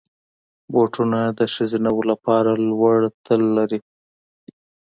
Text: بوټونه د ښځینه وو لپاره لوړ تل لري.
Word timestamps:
بوټونه 0.73 1.19
د 1.39 1.41
ښځینه 1.53 1.89
وو 1.95 2.03
لپاره 2.11 2.51
لوړ 2.69 2.97
تل 3.25 3.41
لري. 3.57 3.79